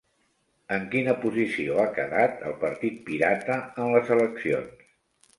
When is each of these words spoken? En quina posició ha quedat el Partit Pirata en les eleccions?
En 0.75 0.85
quina 0.93 1.11
posició 1.25 1.75
ha 1.83 1.85
quedat 1.97 2.41
el 2.51 2.55
Partit 2.63 2.95
Pirata 3.09 3.59
en 3.83 3.93
les 3.97 4.09
eleccions? 4.17 4.83